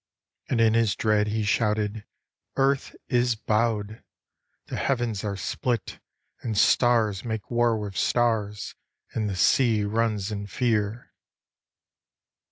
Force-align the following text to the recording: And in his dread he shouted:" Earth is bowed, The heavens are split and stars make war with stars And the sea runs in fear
And 0.49 0.59
in 0.59 0.73
his 0.73 0.95
dread 0.95 1.27
he 1.27 1.43
shouted:" 1.43 2.05
Earth 2.55 2.95
is 3.07 3.35
bowed, 3.35 4.03
The 4.65 4.75
heavens 4.77 5.23
are 5.23 5.37
split 5.37 5.99
and 6.41 6.57
stars 6.57 7.23
make 7.23 7.51
war 7.51 7.77
with 7.77 7.95
stars 7.95 8.73
And 9.13 9.29
the 9.29 9.35
sea 9.35 9.83
runs 9.83 10.31
in 10.31 10.47
fear 10.47 11.13